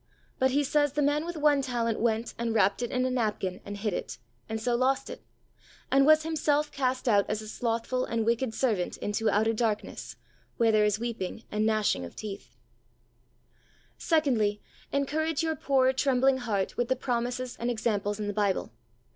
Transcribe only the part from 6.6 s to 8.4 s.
cast out as a slothful and